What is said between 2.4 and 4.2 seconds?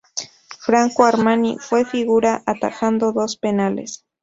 atajando dos penales.